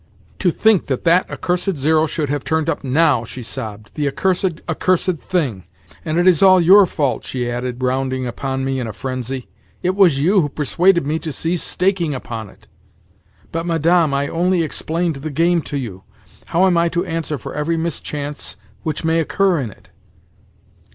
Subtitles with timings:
[0.39, 3.91] "To think that that accursed zero should have turned up now!" she sobbed.
[3.93, 5.65] "The accursed, accursed thing!
[6.03, 9.47] And, it is all your fault," she added, rounding upon me in a frenzy.
[9.83, 12.67] "It was you who persuaded me to cease staking upon it."
[13.51, 16.01] "But, Madame, I only explained the game to you.
[16.45, 19.91] How am I to answer for every mischance which may occur in it?"